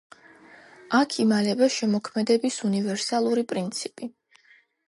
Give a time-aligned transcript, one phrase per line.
[0.99, 4.11] აქ იმალება შემოქმედების უნივერსალური პრინციპი.